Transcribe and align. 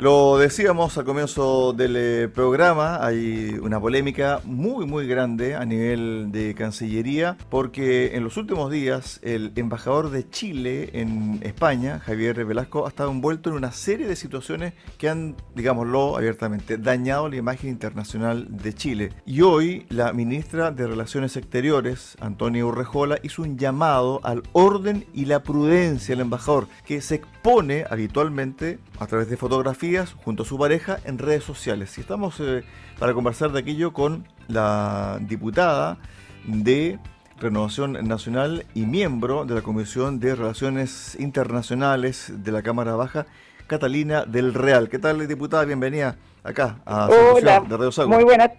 Lo 0.00 0.38
decíamos 0.38 0.96
al 0.96 1.04
comienzo 1.04 1.72
del 1.72 1.96
eh, 1.96 2.28
programa, 2.28 3.04
hay 3.04 3.58
una 3.60 3.80
polémica 3.80 4.40
muy 4.44 4.86
muy 4.86 5.08
grande 5.08 5.56
a 5.56 5.64
nivel 5.64 6.30
de 6.30 6.54
Cancillería 6.54 7.36
porque 7.50 8.14
en 8.14 8.22
los 8.22 8.36
últimos 8.36 8.70
días 8.70 9.18
el 9.24 9.50
embajador 9.56 10.10
de 10.10 10.30
Chile 10.30 10.90
en 10.92 11.40
España, 11.42 11.98
Javier 11.98 12.44
Velasco, 12.44 12.86
ha 12.86 12.90
estado 12.90 13.10
envuelto 13.10 13.50
en 13.50 13.56
una 13.56 13.72
serie 13.72 14.06
de 14.06 14.14
situaciones 14.14 14.72
que 14.98 15.08
han, 15.08 15.34
digámoslo 15.56 16.16
abiertamente, 16.16 16.78
dañado 16.78 17.28
la 17.28 17.34
imagen 17.34 17.68
internacional 17.68 18.46
de 18.48 18.74
Chile. 18.74 19.12
Y 19.26 19.40
hoy 19.42 19.84
la 19.88 20.12
ministra 20.12 20.70
de 20.70 20.86
Relaciones 20.86 21.36
Exteriores, 21.36 22.16
Antonia 22.20 22.64
Urrejola, 22.64 23.18
hizo 23.24 23.42
un 23.42 23.58
llamado 23.58 24.20
al 24.22 24.44
orden 24.52 25.06
y 25.12 25.24
la 25.24 25.42
prudencia 25.42 26.14
del 26.14 26.22
embajador, 26.22 26.68
que 26.84 27.00
se 27.00 27.20
expone 27.38 27.84
habitualmente 27.88 28.80
a 28.98 29.06
través 29.06 29.30
de 29.30 29.36
fotografías 29.36 30.12
junto 30.24 30.42
a 30.42 30.46
su 30.46 30.58
pareja 30.58 30.98
en 31.04 31.18
redes 31.18 31.44
sociales. 31.44 31.96
Y 31.96 32.00
estamos 32.00 32.40
eh, 32.40 32.64
para 32.98 33.14
conversar 33.14 33.52
de 33.52 33.60
aquello 33.60 33.92
con 33.92 34.26
la 34.48 35.18
diputada 35.20 35.98
de 36.46 36.98
Renovación 37.40 37.92
Nacional 37.92 38.66
y 38.74 38.86
miembro 38.86 39.44
de 39.44 39.54
la 39.54 39.62
Comisión 39.62 40.18
de 40.18 40.34
Relaciones 40.34 41.16
Internacionales 41.20 42.32
de 42.34 42.50
la 42.50 42.62
Cámara 42.62 42.96
Baja, 42.96 43.26
Catalina 43.68 44.24
del 44.24 44.52
Real. 44.52 44.88
¿Qué 44.88 44.98
tal, 44.98 45.26
diputada? 45.28 45.64
Bienvenida 45.64 46.16
acá 46.42 46.80
a 46.84 47.08
Hola, 47.08 47.60
de 47.60 47.76
Radio 47.76 48.08
Muy 48.08 48.24
buenas, 48.24 48.50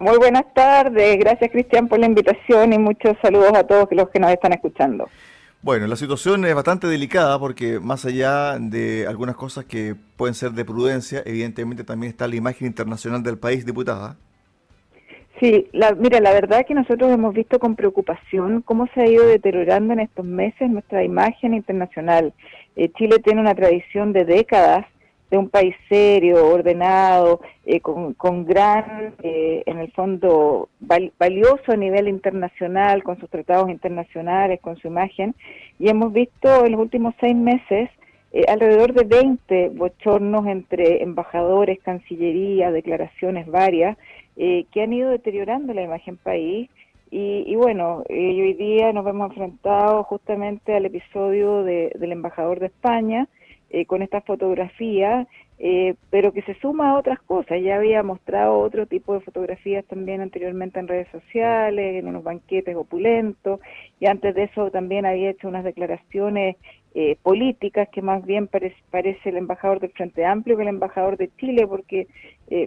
muy 0.00 0.18
buenas 0.18 0.52
tardes. 0.54 1.18
Gracias, 1.20 1.52
Cristian, 1.52 1.86
por 1.86 2.00
la 2.00 2.06
invitación 2.06 2.72
y 2.72 2.78
muchos 2.78 3.16
saludos 3.22 3.52
a 3.54 3.62
todos 3.64 3.86
los 3.92 4.10
que 4.10 4.18
nos 4.18 4.32
están 4.32 4.52
escuchando. 4.52 5.08
Bueno, 5.64 5.86
la 5.86 5.96
situación 5.96 6.44
es 6.44 6.54
bastante 6.54 6.86
delicada 6.88 7.38
porque 7.38 7.80
más 7.80 8.04
allá 8.04 8.58
de 8.58 9.06
algunas 9.08 9.34
cosas 9.34 9.64
que 9.64 9.94
pueden 10.18 10.34
ser 10.34 10.50
de 10.50 10.62
prudencia, 10.62 11.22
evidentemente 11.24 11.84
también 11.84 12.10
está 12.10 12.28
la 12.28 12.36
imagen 12.36 12.66
internacional 12.66 13.22
del 13.22 13.38
país, 13.38 13.64
diputada. 13.64 14.18
Sí, 15.40 15.66
la, 15.72 15.94
mira, 15.94 16.20
la 16.20 16.34
verdad 16.34 16.60
es 16.60 16.66
que 16.66 16.74
nosotros 16.74 17.10
hemos 17.10 17.32
visto 17.32 17.58
con 17.58 17.76
preocupación 17.76 18.60
cómo 18.60 18.88
se 18.92 19.00
ha 19.00 19.08
ido 19.08 19.26
deteriorando 19.26 19.94
en 19.94 20.00
estos 20.00 20.26
meses 20.26 20.68
nuestra 20.68 21.02
imagen 21.02 21.54
internacional. 21.54 22.34
Eh, 22.76 22.90
Chile 22.98 23.16
tiene 23.24 23.40
una 23.40 23.54
tradición 23.54 24.12
de 24.12 24.26
décadas 24.26 24.84
de 25.34 25.38
un 25.38 25.48
país 25.48 25.74
serio, 25.88 26.46
ordenado, 26.46 27.40
eh, 27.66 27.80
con, 27.80 28.44
gran, 28.44 29.14
eh, 29.20 29.64
en 29.66 29.78
el 29.78 29.90
fondo, 29.90 30.68
valioso 30.78 31.72
a 31.72 31.76
nivel 31.76 32.06
internacional, 32.06 33.02
con 33.02 33.18
sus 33.18 33.28
tratados 33.28 33.68
internacionales, 33.68 34.60
con 34.60 34.76
su 34.76 34.86
imagen, 34.86 35.34
y 35.80 35.88
hemos 35.88 36.12
visto 36.12 36.64
en 36.64 36.70
los 36.70 36.80
últimos 36.80 37.16
seis 37.18 37.34
meses 37.34 37.90
eh, 38.32 38.44
alrededor 38.46 38.92
de 38.92 39.02
20 39.02 39.70
bochornos 39.70 40.46
entre 40.46 41.02
embajadores, 41.02 41.80
cancillería, 41.80 42.70
declaraciones 42.70 43.48
varias, 43.48 43.98
que 44.36 44.82
han 44.82 44.92
ido 44.92 45.10
deteriorando 45.10 45.74
la 45.74 45.82
imagen 45.82 46.16
país. 46.16 46.68
Y, 47.10 47.44
y 47.46 47.54
bueno, 47.54 48.02
hoy 48.08 48.52
día 48.54 48.92
nos 48.92 49.06
hemos 49.06 49.30
enfrentado 49.30 50.02
justamente 50.04 50.74
al 50.74 50.86
episodio 50.86 51.62
del 51.62 52.12
embajador 52.12 52.58
de 52.58 52.66
España, 52.66 53.28
eh, 53.70 53.86
con 53.86 54.02
esta 54.02 54.20
fotografía, 54.20 55.26
eh, 55.58 55.94
pero 56.10 56.32
que 56.32 56.42
se 56.42 56.54
suma 56.60 56.90
a 56.90 56.98
otras 56.98 57.20
cosas. 57.20 57.60
Ya 57.62 57.76
había 57.76 58.02
mostrado 58.02 58.58
otro 58.58 58.86
tipo 58.86 59.14
de 59.14 59.20
fotografías 59.20 59.84
también 59.86 60.20
anteriormente 60.20 60.78
en 60.78 60.88
redes 60.88 61.08
sociales, 61.08 61.96
en 61.96 62.06
unos 62.06 62.22
banquetes 62.22 62.76
opulentos, 62.76 63.60
y 63.98 64.06
antes 64.06 64.34
de 64.34 64.44
eso 64.44 64.70
también 64.70 65.06
había 65.06 65.30
hecho 65.30 65.48
unas 65.48 65.64
declaraciones 65.64 66.56
eh, 66.94 67.16
políticas 67.22 67.88
que 67.88 68.02
más 68.02 68.24
bien 68.24 68.46
parece, 68.46 68.76
parece 68.90 69.30
el 69.30 69.38
embajador 69.38 69.80
del 69.80 69.90
Frente 69.90 70.24
Amplio 70.24 70.56
que 70.56 70.62
el 70.62 70.68
embajador 70.68 71.16
de 71.16 71.30
Chile, 71.36 71.66
porque 71.66 72.06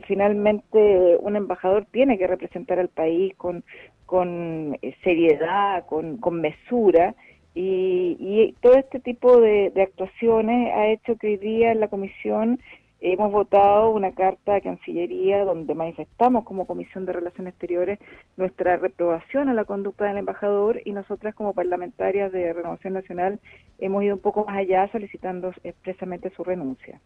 finalmente 0.07 1.17
un 1.21 1.35
embajador 1.35 1.85
tiene 1.91 2.17
que 2.17 2.27
representar 2.27 2.79
al 2.79 2.89
país 2.89 3.33
con, 3.37 3.63
con 4.05 4.77
seriedad, 5.03 5.85
con, 5.85 6.17
con 6.17 6.41
mesura, 6.41 7.15
y, 7.59 8.55
todo 8.61 8.75
este 8.75 8.99
tipo 8.99 9.39
de, 9.41 9.71
actuaciones 9.81 10.73
ha 10.75 10.87
hecho 10.87 11.15
que 11.17 11.27
hoy 11.27 11.37
día 11.37 11.71
en 11.71 11.79
la 11.79 11.87
comisión 11.87 12.59
hemos 12.99 13.31
votado 13.31 13.89
una 13.89 14.11
carta 14.11 14.53
de 14.53 14.61
Cancillería 14.61 15.43
donde 15.43 15.73
manifestamos 15.75 16.45
como 16.45 16.65
Comisión 16.65 17.05
de 17.05 17.13
Relaciones 17.13 17.53
Exteriores 17.53 17.99
nuestra 18.37 18.77
reprobación 18.77 19.49
a 19.49 19.53
la 19.53 19.65
conducta 19.65 20.05
del 20.05 20.17
embajador 20.17 20.81
y 20.85 20.91
nosotras 20.91 21.35
como 21.35 21.53
parlamentarias 21.53 22.31
de 22.31 22.53
Renovación 22.53 22.93
Nacional 22.93 23.39
hemos 23.79 24.03
ido 24.03 24.15
un 24.15 24.21
poco 24.21 24.45
más 24.45 24.57
allá 24.57 24.87
solicitando 24.91 25.51
expresamente 25.63 26.31
su 26.35 26.43
renuncia. 26.43 26.99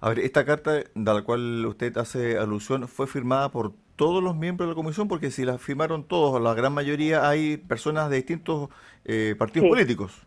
A 0.00 0.08
ver, 0.08 0.20
esta 0.20 0.44
carta 0.44 0.72
de 0.72 0.84
la 0.94 1.22
cual 1.22 1.64
usted 1.66 1.96
hace 1.98 2.36
alusión 2.36 2.86
fue 2.88 3.06
firmada 3.06 3.48
por 3.50 3.72
todos 3.96 4.22
los 4.22 4.36
miembros 4.36 4.68
de 4.68 4.72
la 4.72 4.76
comisión, 4.76 5.08
porque 5.08 5.30
si 5.30 5.44
la 5.44 5.58
firmaron 5.58 6.04
todos, 6.04 6.40
la 6.40 6.54
gran 6.54 6.72
mayoría, 6.72 7.28
hay 7.28 7.56
personas 7.56 8.10
de 8.10 8.16
distintos 8.16 8.68
eh, 9.04 9.34
partidos 9.38 9.68
políticos. 9.68 10.26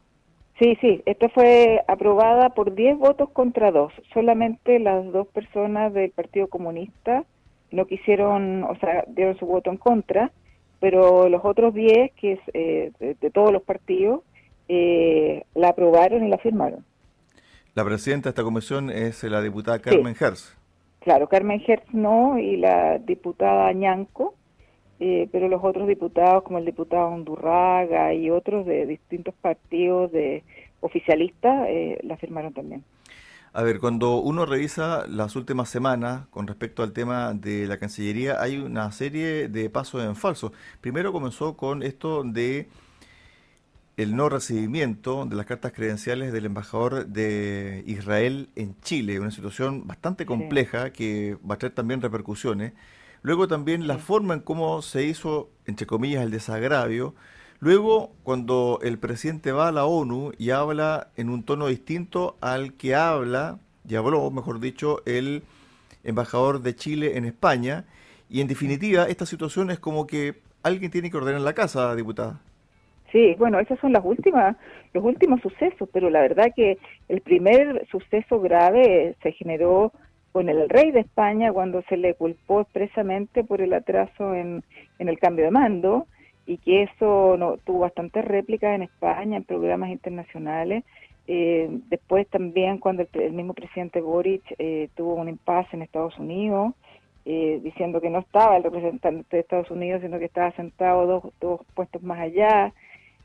Sí, 0.59 0.75
sí, 0.81 1.03
esta 1.05 1.29
fue 1.29 1.83
aprobada 1.87 2.49
por 2.49 2.73
10 2.73 2.97
votos 2.97 3.29
contra 3.29 3.71
2. 3.71 3.93
Solamente 4.13 4.79
las 4.79 5.11
dos 5.11 5.27
personas 5.27 5.93
del 5.93 6.09
Partido 6.11 6.47
Comunista 6.47 7.25
no 7.71 7.85
quisieron, 7.85 8.63
o 8.63 8.75
sea, 8.79 9.03
dieron 9.07 9.37
su 9.37 9.45
voto 9.45 9.69
en 9.69 9.77
contra, 9.77 10.31
pero 10.79 11.29
los 11.29 11.45
otros 11.45 11.75
10, 11.75 12.11
que 12.13 12.33
es 12.33 12.39
eh, 12.53 12.91
de, 12.99 13.29
todos 13.29 13.51
los 13.51 13.61
partidos, 13.61 14.21
eh, 14.67 15.43
la 15.53 15.69
aprobaron 15.69 16.25
y 16.25 16.29
la 16.29 16.39
firmaron. 16.39 16.83
La 17.75 17.85
presidenta 17.85 18.29
de 18.29 18.31
esta 18.31 18.43
comisión 18.43 18.89
es 18.89 19.23
la 19.23 19.41
diputada 19.43 19.77
Carmen 19.79 20.15
Herz. 20.19 20.56
Claro, 21.07 21.29
Carmen 21.29 21.63
Hertz 21.65 21.93
no 21.93 22.37
y 22.37 22.57
la 22.57 22.97
diputada 22.97 23.71
Ñanco, 23.71 24.35
eh, 24.99 25.29
pero 25.31 25.47
los 25.47 25.63
otros 25.63 25.87
diputados 25.87 26.43
como 26.43 26.57
el 26.57 26.65
diputado 26.65 27.07
Hondurraga 27.07 28.13
y 28.13 28.29
otros 28.29 28.65
de 28.65 28.85
distintos 28.85 29.33
partidos 29.35 30.11
de 30.11 30.43
oficialistas 30.81 31.65
eh, 31.69 31.97
la 32.03 32.17
firmaron 32.17 32.51
también. 32.51 32.83
A 33.53 33.63
ver, 33.63 33.79
cuando 33.79 34.17
uno 34.17 34.45
revisa 34.45 35.05
las 35.07 35.37
últimas 35.37 35.69
semanas 35.69 36.27
con 36.27 36.45
respecto 36.45 36.83
al 36.83 36.91
tema 36.91 37.33
de 37.33 37.67
la 37.67 37.79
Cancillería, 37.79 38.41
hay 38.41 38.57
una 38.57 38.91
serie 38.91 39.47
de 39.47 39.69
pasos 39.69 40.03
en 40.03 40.13
falso. 40.13 40.51
Primero 40.81 41.13
comenzó 41.13 41.55
con 41.55 41.83
esto 41.83 42.25
de 42.25 42.67
el 43.97 44.15
no 44.15 44.29
recibimiento 44.29 45.25
de 45.25 45.35
las 45.35 45.47
cartas 45.47 45.73
credenciales 45.73 46.31
del 46.31 46.45
embajador 46.45 47.07
de 47.07 47.83
Israel 47.87 48.49
en 48.55 48.79
Chile, 48.81 49.19
una 49.19 49.31
situación 49.31 49.87
bastante 49.87 50.27
compleja 50.27 50.91
que 50.91 51.37
va 51.49 51.55
a 51.55 51.57
tener 51.57 51.73
también 51.73 52.01
repercusiones. 52.01 52.73
Luego 53.23 53.47
también 53.47 53.87
la 53.87 53.97
forma 53.97 54.35
en 54.35 54.41
cómo 54.41 54.83
se 54.83 55.03
hizo, 55.03 55.49
entre 55.65 55.87
comillas, 55.87 56.23
el 56.23 56.29
desagravio. 56.29 57.15
Luego, 57.59 58.13
cuando 58.21 58.79
el 58.83 58.99
presidente 58.99 59.51
va 59.51 59.69
a 59.69 59.71
la 59.71 59.85
ONU 59.85 60.31
y 60.37 60.51
habla 60.51 61.09
en 61.17 61.29
un 61.29 61.41
tono 61.41 61.65
distinto 61.65 62.37
al 62.39 62.73
que 62.73 62.93
habla, 62.93 63.57
y 63.89 63.95
habló, 63.95 64.29
mejor 64.29 64.59
dicho, 64.59 65.01
el 65.07 65.43
embajador 66.03 66.61
de 66.61 66.75
Chile 66.75 67.17
en 67.17 67.25
España. 67.25 67.85
Y 68.29 68.41
en 68.41 68.47
definitiva, 68.47 69.05
esta 69.05 69.25
situación 69.25 69.71
es 69.71 69.79
como 69.79 70.05
que 70.05 70.39
alguien 70.61 70.91
tiene 70.91 71.09
que 71.09 71.17
ordenar 71.17 71.41
la 71.41 71.53
casa, 71.53 71.95
diputada. 71.95 72.41
Sí, 73.11 73.35
bueno, 73.37 73.59
esos 73.59 73.79
son 73.79 73.93
las 73.93 74.03
últimas, 74.03 74.57
los 74.93 75.03
últimos 75.03 75.41
sucesos, 75.41 75.87
pero 75.93 76.09
la 76.09 76.21
verdad 76.21 76.51
que 76.55 76.77
el 77.07 77.21
primer 77.21 77.87
suceso 77.87 78.39
grave 78.39 79.15
se 79.23 79.31
generó 79.31 79.93
con 80.33 80.49
el 80.49 80.69
rey 80.69 80.91
de 80.91 80.99
España 80.99 81.53
cuando 81.53 81.81
se 81.83 81.97
le 81.97 82.13
culpó 82.13 82.61
expresamente 82.61 83.43
por 83.43 83.61
el 83.61 83.73
atraso 83.73 84.35
en, 84.35 84.63
el 84.99 85.19
cambio 85.19 85.45
de 85.45 85.51
mando 85.51 86.05
y 86.45 86.57
que 86.57 86.83
eso 86.83 87.37
no, 87.37 87.57
tuvo 87.57 87.79
bastantes 87.79 88.23
réplicas 88.25 88.75
en 88.75 88.83
España, 88.83 89.37
en 89.37 89.43
programas 89.43 89.89
internacionales. 89.89 90.83
Eh, 91.27 91.67
después 91.89 92.27
también 92.27 92.77
cuando 92.77 93.05
el, 93.13 93.33
mismo 93.33 93.53
presidente 93.53 93.99
Boric 93.99 94.43
eh, 94.59 94.89
tuvo 94.95 95.15
un 95.15 95.27
impasse 95.27 95.75
en 95.75 95.81
Estados 95.81 96.17
Unidos, 96.19 96.73
eh, 97.25 97.59
diciendo 97.63 97.99
que 97.99 98.09
no 98.09 98.19
estaba 98.19 98.57
el 98.57 98.63
representante 98.63 99.37
de 99.37 99.41
Estados 99.41 99.71
Unidos, 99.71 100.01
sino 100.01 100.19
que 100.19 100.25
estaba 100.25 100.51
sentado 100.51 101.05
dos, 101.05 101.33
dos 101.41 101.61
puestos 101.73 102.03
más 102.03 102.19
allá. 102.19 102.73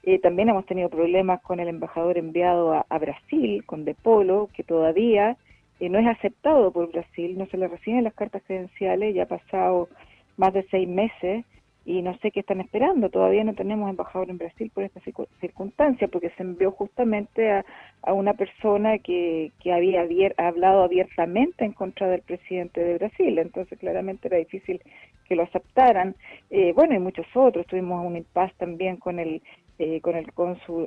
Eh, 0.05 0.19
también 0.19 0.49
hemos 0.49 0.67
tenido 0.67 0.89
problemas 0.89 1.41
con 1.43 1.61
el 1.61 1.69
embajador 1.69 2.19
enviado 2.19 2.73
a, 2.73 2.99
Brasil, 2.99 3.65
con 3.65 3.85
De 3.85 3.95
Polo, 3.95 4.51
que 4.55 4.65
todavía 4.65 5.37
eh, 5.79 5.89
no 5.89 5.99
es 5.99 6.07
aceptado 6.07 6.73
por 6.73 6.91
Brasil, 6.91 7.39
no 7.39 7.47
se 7.47 7.57
le 7.57 7.69
reciben 7.69 8.05
las 8.05 8.15
cartas 8.15 8.43
credenciales, 8.47 9.15
ya 9.15 9.25
ha 9.25 9.27
pasado 9.27 9.89
más 10.37 10.53
de 10.53 10.67
seis 10.71 10.89
meses 10.89 11.45
y 11.85 12.03
no 12.03 12.17
sé 12.19 12.31
qué 12.31 12.41
están 12.41 12.61
esperando. 12.61 13.11
Todavía 13.11 13.45
no 13.45 13.55
tenemos 13.55 13.91
embajador 13.91 14.31
en 14.31 14.39
Brasil 14.39 14.71
por 14.73 14.85
esta 14.85 15.01
circunstancia, 15.41 16.09
porque 16.09 16.31
se 16.31 16.43
envió 16.43 16.71
justamente 16.73 17.51
a, 17.51 17.65
una 18.13 18.35
persona 18.35 18.99
que, 18.99 19.53
que 19.61 19.73
había 19.73 20.05
hablado 20.37 20.85
abiertamente 20.85 21.65
en 21.65 21.73
contra 21.73 22.09
del 22.09 22.23
presidente 22.23 22.81
de 22.81 22.99
Brasil. 22.99 23.39
Entonces, 23.39 23.79
claramente 23.79 24.29
era 24.29 24.39
difícil 24.39 24.81
que 25.29 25.37
lo 25.37 25.43
aceptaran. 25.43 26.15
Eh, 26.51 26.73
bueno, 26.75 26.95
y 26.95 26.99
muchos 26.99 27.27
otros. 27.35 27.67
Tuvimos 27.67 28.05
un 28.05 28.17
impasse 28.17 28.55
también 28.59 28.97
con 28.97 29.19
el 29.19 29.43
eh, 29.83 30.01
con 30.01 30.15
el 30.15 30.27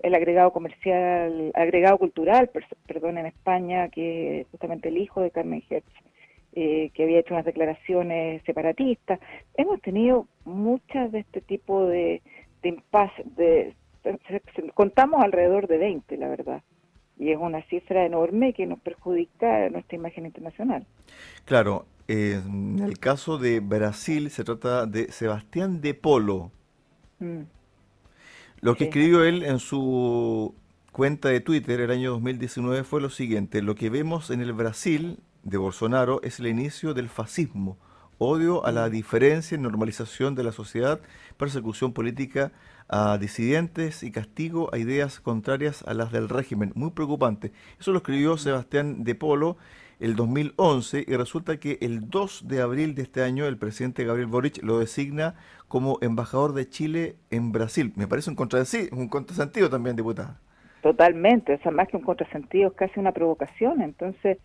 el 0.03 0.15
agregado 0.15 0.51
comercial, 0.53 1.51
agregado 1.53 1.97
cultural, 1.97 2.49
perdón, 2.87 3.17
en 3.17 3.25
España, 3.25 3.89
que 3.89 4.41
es 4.41 4.47
justamente 4.51 4.87
el 4.87 4.97
hijo 4.97 5.19
de 5.19 5.31
Carmen 5.31 5.61
Hertz. 5.69 5.91
eh, 6.53 6.91
que 6.93 7.03
había 7.03 7.19
hecho 7.19 7.33
unas 7.33 7.45
declaraciones 7.45 8.41
separatistas. 8.45 9.19
Hemos 9.55 9.81
tenido 9.81 10.27
muchas 10.45 11.11
de 11.11 11.19
este 11.19 11.41
tipo 11.41 11.85
de, 11.85 12.21
de 12.63 12.69
impasse, 12.69 13.23
de, 13.35 13.73
contamos 14.73 15.21
alrededor 15.21 15.67
de 15.67 15.77
20, 15.77 16.15
la 16.15 16.29
verdad 16.29 16.63
y 17.17 17.31
es 17.31 17.37
una 17.37 17.61
cifra 17.63 18.05
enorme 18.05 18.53
que 18.53 18.65
nos 18.65 18.79
perjudica 18.79 19.69
nuestra 19.69 19.95
imagen 19.95 20.25
internacional. 20.25 20.85
Claro, 21.45 21.85
en 22.07 22.79
el 22.79 22.99
caso 22.99 23.37
de 23.37 23.61
Brasil 23.61 24.29
se 24.29 24.43
trata 24.43 24.85
de 24.85 25.11
Sebastián 25.11 25.79
de 25.79 25.93
Polo. 25.93 26.51
Mm. 27.19 27.43
Lo 28.65 28.75
que 28.75 28.85
escribió 28.85 29.23
él 29.23 29.43
en 29.43 29.59
su 29.59 30.55
cuenta 30.91 31.29
de 31.29 31.39
Twitter 31.39 31.81
el 31.81 31.91
año 31.91 32.13
2019 32.13 32.83
fue 32.83 32.99
lo 32.99 33.11
siguiente, 33.11 33.61
lo 33.61 33.75
que 33.75 33.91
vemos 33.91 34.31
en 34.31 34.41
el 34.41 34.53
Brasil 34.53 35.19
de 35.43 35.57
Bolsonaro 35.57 36.19
es 36.23 36.39
el 36.39 36.47
inicio 36.47 36.95
del 36.95 37.09
fascismo, 37.09 37.77
odio 38.17 38.65
a 38.65 38.71
la 38.71 38.87
mm. 38.87 38.91
diferencia 38.91 39.55
y 39.55 39.61
normalización 39.61 40.33
de 40.33 40.45
la 40.45 40.51
sociedad, 40.51 40.99
persecución 41.37 41.93
política 41.93 42.53
a 42.87 43.19
disidentes 43.19 44.01
y 44.01 44.09
castigo 44.09 44.73
a 44.73 44.79
ideas 44.79 45.19
contrarias 45.19 45.83
a 45.83 45.93
las 45.93 46.11
del 46.11 46.27
régimen. 46.27 46.71
Muy 46.73 46.89
preocupante. 46.89 47.51
Eso 47.79 47.91
lo 47.91 47.97
escribió 47.97 48.35
Sebastián 48.35 49.03
de 49.03 49.13
Polo 49.13 49.57
el 49.99 50.15
2011 50.15 51.05
y 51.07 51.15
resulta 51.15 51.59
que 51.59 51.77
el 51.81 52.09
2 52.09 52.47
de 52.47 52.61
abril 52.61 52.95
de 52.95 53.03
este 53.03 53.21
año 53.23 53.45
el 53.45 53.57
presidente 53.57 54.03
Gabriel 54.03 54.27
Boric 54.27 54.61
lo 54.63 54.79
designa 54.79 55.35
como 55.67 55.97
embajador 56.01 56.53
de 56.53 56.69
Chile 56.69 57.15
en 57.31 57.51
Brasil. 57.51 57.93
Me 57.95 58.07
parece 58.07 58.29
un, 58.29 58.35
contrasentido 58.35 59.69
también, 59.69 59.95
diputada. 59.95 60.39
Totalmente, 60.81 61.53
o 61.53 61.59
sea, 61.59 61.71
más 61.71 61.87
que 61.87 61.97
un 61.97 62.03
contrasentido, 62.03 62.69
es 62.69 62.75
casi 62.75 62.99
una 62.99 63.11
provocación. 63.11 63.81
Entonces, 63.81 64.37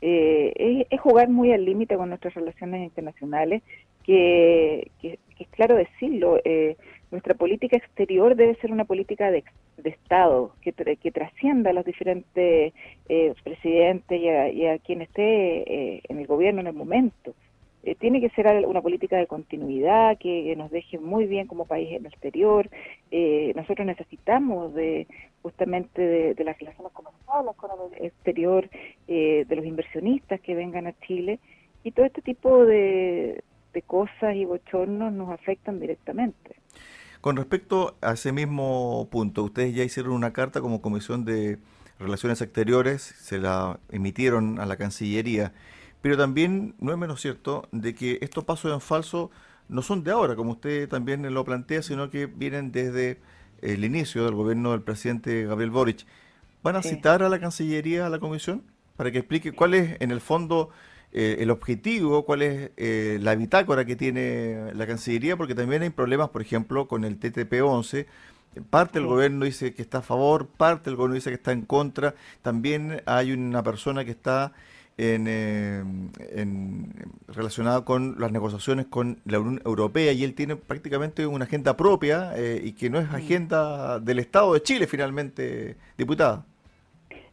eh, 0.00 0.86
es, 0.90 1.00
jugar 1.00 1.28
muy 1.28 1.52
al 1.52 1.64
límite 1.64 1.96
con 1.96 2.08
nuestras 2.08 2.34
relaciones 2.34 2.82
internacionales, 2.82 3.62
que, 4.02 4.90
que, 5.00 5.18
es 5.38 5.48
claro 5.48 5.76
decirlo. 5.76 6.38
Eh, 6.44 6.76
nuestra 7.14 7.34
política 7.34 7.76
exterior 7.76 8.34
debe 8.34 8.56
ser 8.56 8.72
una 8.72 8.84
política 8.84 9.30
de, 9.30 9.44
Estado 9.84 10.52
que, 10.62 10.72
que 10.72 11.12
trascienda 11.12 11.70
a 11.70 11.72
los 11.72 11.84
diferentes 11.84 12.72
eh, 13.08 13.34
presidentes 13.44 14.20
y 14.20 14.66
a, 14.66 14.78
quien 14.78 15.02
esté 15.02 15.22
eh, 15.22 16.02
en 16.08 16.18
el 16.18 16.26
gobierno 16.26 16.60
en 16.60 16.66
el 16.66 16.72
momento. 16.72 17.34
Eh, 17.84 17.94
tiene 17.94 18.20
que 18.20 18.30
ser 18.30 18.46
una 18.66 18.80
política 18.80 19.16
de 19.16 19.28
continuidad 19.28 20.18
que, 20.18 20.56
nos 20.56 20.72
deje 20.72 20.98
muy 20.98 21.26
bien 21.26 21.46
como 21.46 21.66
país 21.66 21.88
en 21.90 22.04
el 22.04 22.06
exterior. 22.06 22.68
nosotros 23.54 23.86
necesitamos 23.86 24.74
de 24.74 25.06
justamente 25.42 26.34
de, 26.34 26.44
las 26.44 26.58
relaciones 26.58 26.92
comerciales 26.92 27.54
con 27.56 27.70
el 27.70 28.06
exterior, 28.06 28.68
de 29.06 29.54
los 29.56 29.64
inversionistas 29.64 30.40
que 30.40 30.56
vengan 30.56 30.88
a 30.88 30.98
Chile 31.06 31.38
y 31.84 31.92
todo 31.92 32.06
este 32.06 32.22
tipo 32.22 32.64
de, 32.64 33.44
de 33.72 33.82
cosas 33.82 34.34
y 34.34 34.44
bochornos 34.46 35.12
nos 35.12 35.30
afectan 35.30 35.78
directamente. 35.78 36.56
Con 37.24 37.36
respecto 37.36 37.96
a 38.02 38.12
ese 38.12 38.32
mismo 38.32 39.08
punto, 39.10 39.44
ustedes 39.44 39.74
ya 39.74 39.82
hicieron 39.82 40.12
una 40.12 40.34
carta 40.34 40.60
como 40.60 40.82
Comisión 40.82 41.24
de 41.24 41.58
Relaciones 41.98 42.42
Exteriores, 42.42 43.00
se 43.00 43.38
la 43.38 43.80
emitieron 43.88 44.60
a 44.60 44.66
la 44.66 44.76
Cancillería, 44.76 45.54
pero 46.02 46.18
también 46.18 46.74
no 46.80 46.92
es 46.92 46.98
menos 46.98 47.22
cierto 47.22 47.66
de 47.72 47.94
que 47.94 48.18
estos 48.20 48.44
pasos 48.44 48.74
en 48.74 48.82
falso 48.82 49.30
no 49.70 49.80
son 49.80 50.04
de 50.04 50.10
ahora, 50.10 50.36
como 50.36 50.50
usted 50.50 50.86
también 50.86 51.32
lo 51.32 51.44
plantea, 51.46 51.80
sino 51.80 52.10
que 52.10 52.26
vienen 52.26 52.72
desde 52.72 53.22
el 53.62 53.86
inicio 53.86 54.26
del 54.26 54.34
gobierno 54.34 54.72
del 54.72 54.82
presidente 54.82 55.46
Gabriel 55.46 55.70
Boric. 55.70 56.04
¿Van 56.62 56.76
a 56.76 56.82
citar 56.82 57.22
a 57.22 57.30
la 57.30 57.40
Cancillería, 57.40 58.04
a 58.04 58.10
la 58.10 58.18
Comisión, 58.18 58.64
para 58.98 59.10
que 59.10 59.20
explique 59.20 59.52
cuál 59.52 59.72
es, 59.72 59.96
en 60.00 60.10
el 60.10 60.20
fondo, 60.20 60.68
eh, 61.16 61.36
el 61.38 61.52
objetivo, 61.52 62.24
cuál 62.24 62.42
es 62.42 62.72
eh, 62.76 63.18
la 63.22 63.36
bitácora 63.36 63.84
que 63.84 63.94
tiene 63.94 64.74
la 64.74 64.84
Cancillería, 64.84 65.36
porque 65.36 65.54
también 65.54 65.82
hay 65.82 65.90
problemas, 65.90 66.30
por 66.30 66.42
ejemplo, 66.42 66.88
con 66.88 67.04
el 67.04 67.20
TTP-11. 67.20 68.06
Parte 68.68 68.98
del 68.98 69.06
gobierno 69.06 69.44
dice 69.44 69.74
que 69.74 69.82
está 69.82 69.98
a 69.98 70.02
favor, 70.02 70.48
parte 70.48 70.90
del 70.90 70.96
gobierno 70.96 71.14
dice 71.14 71.30
que 71.30 71.36
está 71.36 71.52
en 71.52 71.62
contra. 71.62 72.16
También 72.42 73.00
hay 73.06 73.30
una 73.30 73.62
persona 73.62 74.04
que 74.04 74.10
está 74.10 74.54
en, 74.98 75.26
eh, 75.28 75.84
relacionada 77.28 77.84
con 77.84 78.16
las 78.18 78.32
negociaciones 78.32 78.86
con 78.86 79.20
la 79.24 79.38
Unión 79.38 79.62
Europea 79.64 80.10
y 80.10 80.24
él 80.24 80.34
tiene 80.34 80.56
prácticamente 80.56 81.28
una 81.28 81.44
agenda 81.44 81.76
propia 81.76 82.32
y 82.60 82.72
que 82.72 82.90
no 82.90 82.98
es 82.98 83.08
agenda 83.10 84.00
del 84.00 84.18
Estado 84.18 84.54
de 84.54 84.62
Chile 84.62 84.88
finalmente, 84.88 85.76
diputada. 85.96 86.44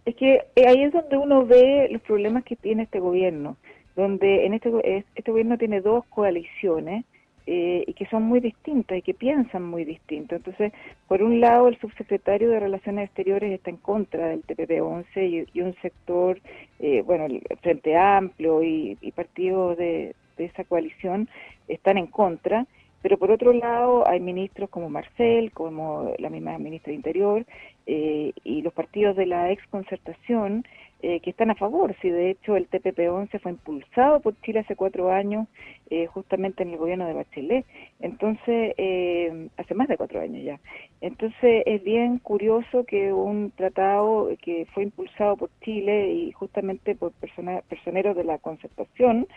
Es 0.05 0.15
que 0.15 0.39
ahí 0.67 0.83
es 0.83 0.93
donde 0.93 1.17
uno 1.17 1.45
ve 1.47 1.87
los 1.91 2.01
problemas 2.03 2.43
que 2.43 2.55
tiene 2.55 2.83
este 2.83 2.99
gobierno 2.99 3.57
donde 3.95 4.45
en 4.45 4.53
este, 4.53 5.05
este 5.15 5.31
gobierno 5.31 5.57
tiene 5.57 5.81
dos 5.81 6.05
coaliciones 6.05 7.05
eh, 7.47 7.83
y 7.87 7.93
que 7.93 8.05
son 8.05 8.23
muy 8.23 8.39
distintas 8.39 8.99
y 8.99 9.01
que 9.01 9.15
piensan 9.15 9.63
muy 9.63 9.83
distinto. 9.83 10.35
Entonces, 10.35 10.71
por 11.07 11.23
un 11.23 11.39
lado, 11.39 11.67
el 11.67 11.79
subsecretario 11.79 12.49
de 12.49 12.59
Relaciones 12.59 13.05
Exteriores 13.05 13.51
está 13.51 13.71
en 13.71 13.77
contra 13.77 14.27
del 14.27 14.43
TPP-11 14.43 15.47
y, 15.51 15.61
un 15.61 15.73
sector, 15.81 16.39
eh, 16.79 17.01
bueno, 17.01 17.25
el 17.25 17.41
Frente 17.61 17.97
Amplio 17.97 18.61
y, 18.61 18.95
partidos 19.15 19.75
de, 19.77 20.15
esa 20.37 20.63
coalición 20.65 21.29
están 21.67 21.97
en 21.97 22.07
contra. 22.07 22.67
Pero 23.01 23.17
por 23.17 23.31
otro 23.31 23.51
lado, 23.53 24.07
hay 24.07 24.19
ministros 24.19 24.69
como 24.69 24.89
Marcel, 24.89 25.51
como 25.51 26.13
la 26.19 26.29
misma 26.29 26.59
ministra 26.59 26.91
de 26.91 26.95
Interior, 26.95 27.45
eh, 27.87 28.33
y 28.43 28.61
los 28.61 28.73
partidos 28.73 29.15
de 29.15 29.25
la 29.25 29.51
exconcertación 29.51 30.63
eh, 31.03 31.19
que 31.19 31.31
están 31.31 31.49
a 31.49 31.55
favor. 31.55 31.95
Si 32.01 32.09
de 32.09 32.29
hecho 32.29 32.55
el 32.55 32.69
TPP-11 32.69 33.39
fue 33.41 33.51
impulsado 33.51 34.19
por 34.19 34.39
Chile 34.41 34.59
hace 34.59 34.75
cuatro 34.75 35.11
años, 35.11 35.47
eh, 35.89 36.05
justamente 36.05 36.63
en 36.63 36.71
el 36.71 36.77
gobierno 36.77 37.07
de 37.07 37.13
Bachelet, 37.13 37.65
entonces, 37.99 38.73
eh, 38.77 39.49
hace 39.57 39.73
más 39.73 39.87
de 39.87 39.97
cuatro 39.97 40.21
años 40.21 40.43
ya. 40.43 40.59
Entonces 41.01 41.63
es 41.65 41.83
bien 41.83 42.19
curioso 42.19 42.85
que 42.85 43.11
un 43.13 43.51
tratado 43.51 44.29
que 44.41 44.67
fue 44.73 44.83
impulsado 44.83 45.37
por 45.37 45.49
Chile 45.61 46.13
y 46.13 46.31
justamente 46.33 46.95
por 46.95 47.11
personeros 47.13 48.15
de 48.15 48.23
la 48.23 48.37
concertación, 48.37 49.27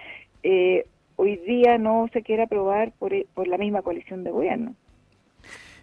hoy 1.17 1.37
día 1.47 1.79
no 1.79 2.09
se 2.13 2.23
quiere 2.23 2.43
aprobar 2.43 2.93
por, 2.99 3.13
por 3.35 3.49
la 3.49 3.57
misma 3.57 3.83
coalición 3.83 4.25
de 4.25 4.31
gobierno. 4.31 4.75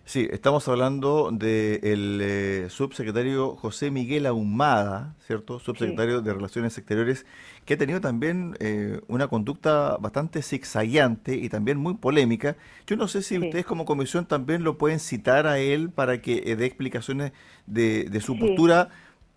Sí, 0.03 0.27
estamos 0.31 0.67
hablando 0.67 1.29
del 1.31 2.19
eh, 2.21 2.65
subsecretario 2.69 3.55
José 3.55 3.91
Miguel 3.91 4.25
Ahumada, 4.25 5.15
¿cierto? 5.25 5.59
Subsecretario 5.59 6.21
de 6.21 6.33
Relaciones 6.33 6.77
Exteriores, 6.77 7.25
que 7.65 7.75
ha 7.75 7.77
tenido 7.77 8.01
también 8.01 8.57
eh, 8.59 8.99
una 9.07 9.27
conducta 9.27 9.97
bastante 9.97 10.41
zigzagueante 10.41 11.35
y 11.35 11.49
también 11.49 11.77
muy 11.77 11.93
polémica. 11.93 12.57
Yo 12.87 12.97
no 12.97 13.07
sé 13.07 13.21
si 13.21 13.37
ustedes 13.37 13.65
como 13.65 13.85
comisión 13.85 14.25
también 14.25 14.63
lo 14.63 14.77
pueden 14.77 14.99
citar 14.99 15.47
a 15.47 15.59
él 15.59 15.91
para 15.91 16.21
que 16.21 16.43
eh, 16.45 16.55
dé 16.55 16.65
explicaciones 16.65 17.31
de, 17.67 18.21
su 18.21 18.37
postura, 18.37 18.89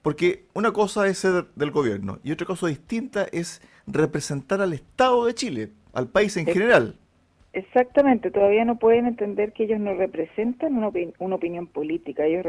porque 0.03 0.47
una 0.55 0.73
cosa 0.73 1.07
es 1.07 1.19
ser 1.19 1.47
del 1.55 1.71
gobierno 1.71 2.19
y 2.25 2.33
otra 2.33 2.47
cosa 2.47 2.67
distinta 2.67 3.27
es 3.33 3.61
representar 3.87 4.61
al 4.61 4.73
Estado 4.73 5.27
de 5.27 5.35
Chile, 5.35 5.73
al 5.93 6.09
país 6.09 6.37
en 6.37 6.47
general. 6.47 6.99
Exactamente, 7.55 8.33
todavía 8.33 8.65
no 8.65 8.79
pueden 8.81 9.07
entender 9.07 9.53
que 9.53 9.63
ellos 9.63 9.79
no 9.79 9.95
representan 9.95 10.77
una, 10.77 10.89
opinión 11.37 11.69
política, 11.69 12.27
ellos 12.27 12.45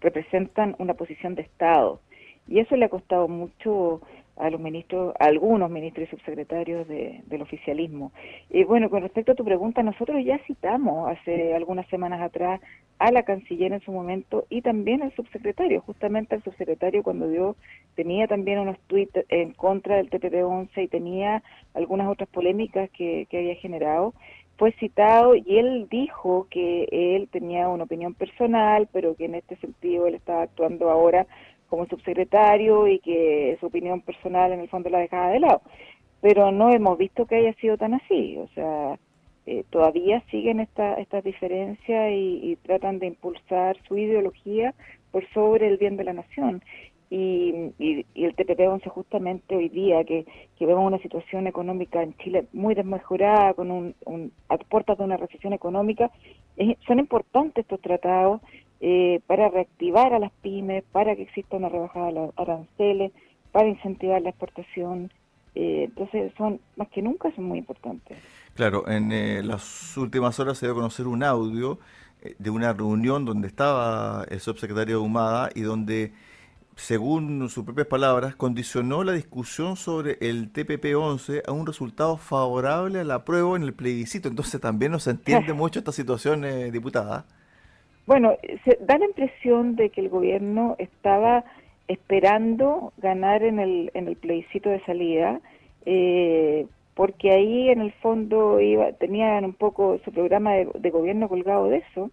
representan 0.00 0.76
una 0.78 0.94
posición 0.94 1.34
de 1.34 1.42
Estado. 1.42 2.00
Y 2.46 2.60
eso 2.60 2.76
le 2.76 2.84
ha 2.84 2.88
costado 2.88 3.26
mucho 3.26 4.00
a 4.36 4.50
los 4.50 4.60
ministros, 4.60 5.12
a 5.18 5.24
algunos 5.24 5.70
ministros 5.70 6.06
y 6.06 6.10
subsecretarios 6.10 6.86
del 6.86 7.42
oficialismo. 7.42 8.12
Y 8.48 8.62
bueno, 8.62 8.90
con 8.90 9.02
respecto 9.02 9.32
a 9.32 9.34
tu 9.34 9.44
pregunta, 9.44 9.82
nosotros 9.82 10.24
ya 10.24 10.38
citamos 10.46 11.10
hace 11.10 11.52
algunas 11.52 11.88
semanas 11.88 12.22
atrás 12.22 12.60
a 13.00 13.10
la 13.10 13.24
canciller 13.24 13.72
en 13.72 13.80
su 13.80 13.90
momento 13.90 14.46
y 14.50 14.62
también 14.62 15.02
al 15.02 15.12
subsecretario, 15.16 15.80
justamente 15.80 16.36
al 16.36 16.44
subsecretario 16.44 17.02
cuando 17.02 17.28
dio, 17.28 17.56
tenía 17.96 18.28
también 18.28 18.60
unos 18.60 18.78
tweets 18.86 19.24
en 19.30 19.52
contra 19.52 19.96
del 19.96 20.10
TPP-11 20.10 20.84
y 20.84 20.88
tenía 20.88 21.42
algunas 21.74 22.08
otras 22.08 22.28
polémicas 22.28 22.88
que, 22.90 23.26
que 23.28 23.38
había 23.38 23.56
generado 23.56 24.14
fue 24.56 24.72
citado 24.72 25.34
y 25.34 25.58
él 25.58 25.88
dijo 25.90 26.46
que 26.50 26.86
él 26.90 27.28
tenía 27.30 27.68
una 27.68 27.84
opinión 27.84 28.14
personal, 28.14 28.88
pero 28.92 29.14
que 29.16 29.26
en 29.26 29.34
este 29.34 29.56
sentido 29.56 30.06
él 30.06 30.14
estaba 30.14 30.42
actuando 30.42 30.90
ahora 30.90 31.26
como 31.68 31.86
subsecretario 31.86 32.86
y 32.86 33.00
que 33.00 33.56
su 33.60 33.66
opinión 33.66 34.00
personal 34.00 34.52
en 34.52 34.60
el 34.60 34.68
fondo 34.68 34.90
la 34.90 34.98
dejaba 35.00 35.30
de 35.30 35.40
lado. 35.40 35.62
Pero 36.20 36.52
no 36.52 36.72
hemos 36.72 36.96
visto 36.96 37.26
que 37.26 37.36
haya 37.36 37.52
sido 37.54 37.76
tan 37.76 37.94
así, 37.94 38.36
o 38.38 38.48
sea, 38.54 38.98
eh, 39.46 39.64
todavía 39.70 40.22
siguen 40.30 40.60
esta, 40.60 40.94
estas 40.94 41.22
diferencias 41.22 42.12
y 42.12 42.56
tratan 42.62 42.98
de 42.98 43.08
impulsar 43.08 43.76
su 43.86 43.98
ideología 43.98 44.74
por 45.10 45.28
sobre 45.30 45.68
el 45.68 45.76
bien 45.76 45.96
de 45.96 46.04
la 46.04 46.14
nación 46.14 46.62
y, 47.14 48.04
el 48.14 48.34
TPP-11 48.36 48.88
justamente 48.88 49.56
hoy 49.56 49.68
día, 49.68 50.02
que, 50.04 50.26
vemos 50.60 50.86
una 50.86 50.98
situación 50.98 51.46
económica 51.46 52.02
en 52.02 52.16
Chile 52.18 52.46
muy 52.52 52.74
desmejorada, 52.74 53.54
con 53.54 53.70
un, 53.70 53.94
un 54.06 54.32
a 54.48 54.56
puertas 54.58 54.98
de 54.98 55.04
una 55.04 55.16
recesión 55.16 55.52
económica, 55.52 56.10
son 56.86 56.98
importantes 56.98 57.64
estos 57.64 57.80
tratados 57.80 58.40
eh, 58.80 59.20
para 59.26 59.48
reactivar 59.48 60.12
a 60.12 60.18
las 60.18 60.32
pymes, 60.42 60.84
para 60.92 61.14
que 61.16 61.22
exista 61.22 61.56
una 61.56 61.68
rebajada 61.68 62.06
de 62.06 62.12
los 62.12 62.38
aranceles, 62.38 63.12
para 63.52 63.68
incentivar 63.68 64.20
la 64.20 64.30
exportación. 64.30 65.12
Eh, 65.54 65.84
entonces 65.84 66.32
son, 66.36 66.60
más 66.76 66.88
que 66.88 67.00
nunca, 67.00 67.32
son 67.36 67.44
muy 67.44 67.58
importantes. 67.58 68.18
Claro, 68.54 68.88
en 68.88 69.12
eh, 69.12 69.42
las 69.42 69.96
últimas 69.96 70.38
horas 70.40 70.58
se 70.58 70.66
dio 70.66 70.72
a 70.72 70.76
conocer 70.76 71.06
un 71.06 71.22
audio 71.22 71.78
eh, 72.22 72.34
de 72.38 72.50
una 72.50 72.72
reunión 72.72 73.24
donde 73.24 73.48
estaba 73.48 74.24
el 74.28 74.40
subsecretario 74.40 75.00
Humada 75.02 75.50
y 75.54 75.60
donde, 75.60 76.12
según 76.76 77.48
sus 77.48 77.64
propias 77.64 77.86
palabras, 77.86 78.36
condicionó 78.36 79.04
la 79.04 79.12
discusión 79.12 79.76
sobre 79.76 80.18
el 80.20 80.52
TPP-11 80.52 81.42
a 81.46 81.52
un 81.52 81.66
resultado 81.66 82.16
favorable 82.16 83.00
a 83.00 83.04
la 83.04 83.24
prueba 83.24 83.56
en 83.56 83.62
el 83.62 83.72
plebiscito. 83.72 84.28
Entonces 84.28 84.60
también 84.60 84.92
no 84.92 84.98
se 84.98 85.10
entiende 85.10 85.52
mucho 85.52 85.78
esta 85.78 85.92
situación, 85.92 86.44
diputada. 86.72 87.24
Bueno, 88.06 88.36
se 88.64 88.78
da 88.80 88.98
la 88.98 89.06
impresión 89.06 89.76
de 89.76 89.90
que 89.90 90.02
el 90.02 90.08
gobierno 90.10 90.76
estaba 90.78 91.44
esperando 91.88 92.92
ganar 92.98 93.42
en 93.42 93.58
el, 93.58 93.90
en 93.94 94.08
el 94.08 94.16
plebiscito 94.16 94.70
de 94.70 94.84
salida, 94.84 95.40
eh, 95.86 96.66
porque 96.94 97.30
ahí 97.30 97.68
en 97.68 97.80
el 97.80 97.92
fondo 97.92 98.60
iba, 98.60 98.92
tenían 98.92 99.44
un 99.44 99.52
poco 99.52 99.98
su 100.04 100.12
programa 100.12 100.52
de, 100.52 100.90
gobierno 100.90 101.28
colgado 101.28 101.68
de 101.68 101.78
eso, 101.78 102.10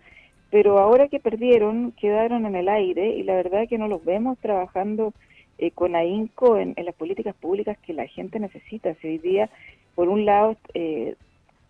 pero 0.51 0.77
ahora 0.77 1.07
que 1.07 1.19
perdieron 1.19 1.93
quedaron 1.93 2.45
en 2.45 2.55
el 2.55 2.69
aire 2.69 3.15
y 3.15 3.23
la 3.23 3.35
verdad 3.35 3.63
es 3.63 3.69
que 3.69 3.77
no 3.77 3.87
los 3.87 4.03
vemos 4.05 4.37
trabajando 4.39 5.13
eh, 5.57 5.71
con 5.71 5.95
ahínco 5.95 6.57
en, 6.57 6.75
las 6.77 6.93
políticas 6.93 7.33
públicas 7.35 7.77
que 7.79 7.93
la 7.93 8.05
gente 8.07 8.39
necesita. 8.39 8.93
Si 8.95 9.07
hoy 9.07 9.17
día, 9.17 9.49
por 9.95 10.09
un 10.09 10.25
lado, 10.25 10.57
eh, 10.73 11.15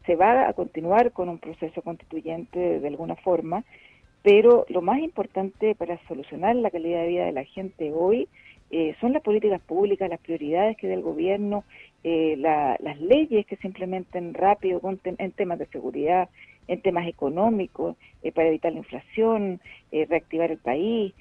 se 0.05 0.15
va 0.15 0.49
a 0.49 0.53
continuar 0.53 1.11
con 1.11 1.29
un 1.29 1.37
proceso 1.37 1.81
constituyente 1.83 2.79
de 2.79 2.87
alguna 2.87 3.15
forma, 3.15 3.63
pero 4.23 4.65
lo 4.69 4.81
más 4.81 4.99
importante 4.99 5.75
para 5.75 5.99
solucionar 6.07 6.55
la 6.55 6.71
calidad 6.71 7.01
de 7.01 7.07
vida 7.07 7.25
de 7.25 7.31
la 7.31 7.43
gente 7.43 7.91
hoy 7.93 8.27
eh, 8.71 8.95
son 9.01 9.13
las 9.13 9.21
políticas 9.21 9.61
públicas, 9.61 10.09
las 10.09 10.21
prioridades 10.21 10.77
que 10.77 10.87
da 10.87 10.93
el 10.93 11.01
gobierno, 11.01 11.65
eh, 12.03 12.35
las 12.37 12.99
leyes 13.01 13.45
que 13.45 13.57
se 13.57 13.67
implementen 13.67 14.33
rápido 14.33 14.81
en 15.05 15.31
temas 15.31 15.59
de 15.59 15.65
seguridad, 15.67 16.29
en 16.71 16.81
temas 16.81 17.07
económicos, 17.07 17.97
eh, 18.23 18.31
para 18.31 18.47
evitar 18.47 18.71
la 18.71 18.79
inflación, 18.79 19.61
reactivar 19.91 20.51
el 20.51 20.57
país. 20.57 21.13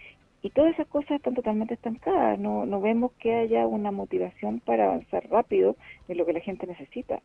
Y 0.42 0.50
todas 0.50 0.72
esas 0.72 0.86
cosas 0.86 1.12
están 1.12 1.34
totalmente 1.34 1.74
estancadas. 1.74 2.38
No, 2.38 2.64
no 2.64 2.80
vemos 2.80 3.12
que 3.18 3.34
haya 3.34 3.66
una 3.66 3.90
motivación 3.90 4.60
para 4.60 4.84
avanzar 4.84 5.28
rápido 5.28 5.76
en 6.08 6.16
lo 6.16 6.24
que 6.24 6.32
la 6.32 6.40
gente 6.40 6.66
necesita. 6.66 7.20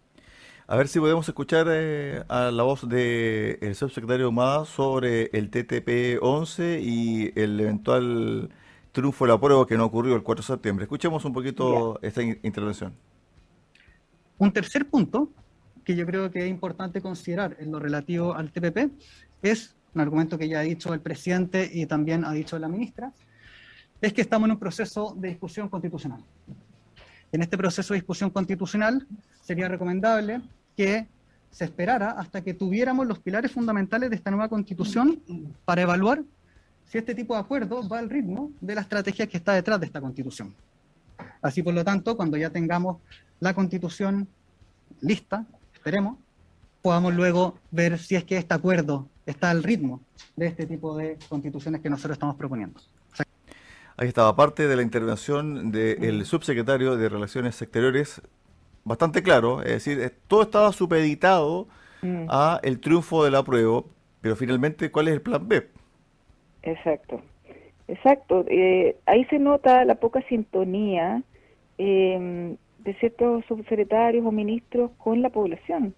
A 0.67 0.75
ver 0.77 0.87
si 0.87 0.99
podemos 0.99 1.27
escuchar 1.27 1.67
eh, 1.69 2.23
a 2.27 2.49
la 2.49 2.63
voz 2.63 2.89
del 2.89 3.59
el 3.61 3.75
subsecretario 3.75 4.29
Humada 4.29 4.65
sobre 4.65 5.29
el 5.31 5.51
TTP-11 5.51 6.81
y 6.81 7.31
el 7.39 7.59
eventual 7.59 8.49
triunfo 8.91 9.25
de 9.25 9.31
la 9.31 9.39
prueba 9.39 9.67
que 9.67 9.77
no 9.77 9.85
ocurrió 9.85 10.15
el 10.15 10.23
4 10.23 10.41
de 10.41 10.47
septiembre. 10.47 10.83
Escuchemos 10.85 11.23
un 11.23 11.33
poquito 11.33 11.99
esta 12.01 12.23
intervención. 12.23 12.95
Un 14.39 14.51
tercer 14.51 14.89
punto 14.89 15.29
que 15.85 15.95
yo 15.95 16.05
creo 16.05 16.31
que 16.31 16.39
es 16.39 16.49
importante 16.49 16.99
considerar 16.99 17.55
en 17.59 17.71
lo 17.71 17.79
relativo 17.79 18.33
al 18.33 18.51
TPP 18.51 18.91
es 19.41 19.75
un 19.93 20.01
argumento 20.01 20.37
que 20.37 20.49
ya 20.49 20.59
ha 20.59 20.63
dicho 20.63 20.93
el 20.93 20.99
presidente 20.99 21.69
y 21.71 21.85
también 21.85 22.25
ha 22.25 22.33
dicho 22.33 22.59
la 22.59 22.67
ministra, 22.67 23.13
es 24.01 24.11
que 24.11 24.21
estamos 24.21 24.47
en 24.47 24.51
un 24.51 24.59
proceso 24.59 25.15
de 25.17 25.29
discusión 25.29 25.69
constitucional. 25.69 26.21
En 27.31 27.41
este 27.41 27.57
proceso 27.57 27.93
de 27.93 27.99
discusión 27.99 28.29
constitucional 28.29 29.07
sería 29.41 29.69
recomendable 29.69 30.41
que 30.75 31.07
se 31.49 31.63
esperara 31.63 32.11
hasta 32.11 32.41
que 32.41 32.53
tuviéramos 32.53 33.07
los 33.07 33.19
pilares 33.19 33.51
fundamentales 33.51 34.09
de 34.09 34.17
esta 34.17 34.31
nueva 34.31 34.49
constitución 34.49 35.21
para 35.63 35.83
evaluar 35.83 36.23
si 36.85 36.97
este 36.97 37.15
tipo 37.15 37.33
de 37.33 37.39
acuerdo 37.39 37.87
va 37.87 37.99
al 37.99 38.09
ritmo 38.09 38.51
de 38.59 38.75
la 38.75 38.81
estrategia 38.81 39.27
que 39.27 39.37
está 39.37 39.53
detrás 39.53 39.79
de 39.79 39.85
esta 39.85 40.01
constitución. 40.01 40.53
Así 41.41 41.63
por 41.63 41.73
lo 41.73 41.85
tanto, 41.85 42.17
cuando 42.17 42.35
ya 42.35 42.49
tengamos 42.49 42.97
la 43.39 43.53
constitución 43.53 44.27
lista, 45.01 45.45
esperemos, 45.85 46.17
podamos 46.81 47.13
luego 47.13 47.59
ver 47.69 47.99
si 47.99 48.15
es 48.15 48.23
que 48.23 48.37
este 48.37 48.55
acuerdo 48.55 49.07
está 49.27 49.51
al 49.51 49.61
ritmo 49.61 50.01
de 50.35 50.47
este 50.47 50.65
tipo 50.65 50.97
de 50.97 51.19
constituciones 51.29 51.79
que 51.81 51.91
nosotros 51.91 52.15
estamos 52.15 52.35
proponiendo. 52.37 52.79
Ahí 53.95 54.07
estaba 54.07 54.35
parte 54.35 54.67
de 54.67 54.75
la 54.75 54.81
intervención 54.81 55.71
del 55.71 56.25
subsecretario 56.25 56.97
de 56.97 57.07
Relaciones 57.07 57.61
Exteriores, 57.61 58.19
bastante 58.83 59.21
claro, 59.21 59.61
es 59.61 59.85
decir, 59.85 60.11
todo 60.27 60.41
estaba 60.41 60.71
supeditado 60.71 61.67
mm. 62.01 62.25
a 62.29 62.59
el 62.63 62.79
triunfo 62.79 63.23
de 63.23 63.29
la 63.29 63.43
prueba, 63.43 63.83
pero 64.21 64.35
finalmente, 64.35 64.89
¿cuál 64.89 65.07
es 65.09 65.13
el 65.13 65.21
plan 65.21 65.47
B? 65.47 65.69
Exacto, 66.63 67.21
exacto. 67.87 68.43
Eh, 68.47 68.97
ahí 69.05 69.23
se 69.25 69.37
nota 69.37 69.85
la 69.85 69.93
poca 69.93 70.23
sintonía 70.29 71.21
em, 71.77 72.57
de 72.85 72.93
ciertos 72.95 73.43
subsecretarios 73.45 74.25
o 74.25 74.31
ministros 74.31 74.91
con 74.97 75.21
la 75.21 75.29
población, 75.29 75.95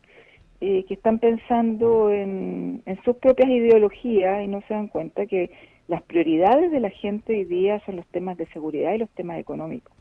eh, 0.62 0.86
que 0.86 0.96
están 0.96 1.20
pensando 1.20 2.10
en, 2.10 2.82
sus 3.04 3.18
propias 3.18 3.50
ideologías 3.50 4.44
y 4.44 4.48
no 4.48 4.62
se 4.68 4.74
dan 4.74 4.88
cuenta 4.88 5.28
que 5.28 5.52
las 5.88 6.02
prioridades 6.02 6.72
de 6.72 6.80
la 6.80 6.90
gente 6.90 7.34
hoy 7.34 7.44
día 7.44 7.80
son 7.86 7.98
los 7.98 8.08
temas 8.08 8.38
de 8.38 8.48
seguridad 8.48 8.94
y 8.94 8.98
los 8.98 9.10
temas 9.12 9.38
económicos. 9.38 9.94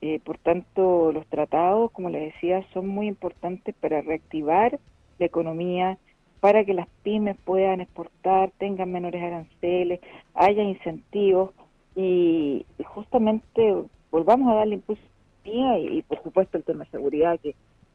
Eh, 0.00 0.20
por 0.24 0.38
tanto, 0.38 1.12
los 1.12 1.26
tratados, 1.26 1.90
como 1.92 2.08
les 2.08 2.32
decía, 2.32 2.64
son 2.72 2.88
muy 2.88 3.06
importantes 3.06 3.74
para 3.74 4.00
reactivar 4.00 4.78
la 5.18 5.26
economía, 5.26 5.98
para 6.40 6.64
que 6.64 6.74
las 6.74 6.88
pymes 7.02 7.36
puedan 7.44 7.80
exportar, 7.80 8.50
tengan 8.58 8.90
menores 8.90 9.22
aranceles, 9.22 10.00
haya 10.34 10.62
incentivos 10.62 11.50
y, 11.94 12.64
justamente 12.84 13.74
volvamos 14.10 14.50
a 14.50 14.56
darle 14.56 14.74
impulso 14.76 15.02
y, 15.44 15.98
y, 15.98 16.02
por 16.02 16.22
supuesto 16.22 16.56
el 16.58 16.64
tema 16.64 16.84
de 16.84 16.90
seguridad 16.90 17.38
que, 17.40 17.54